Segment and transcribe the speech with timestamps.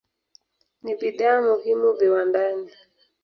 [0.83, 2.67] Ni bidhaa muhimu viwandani.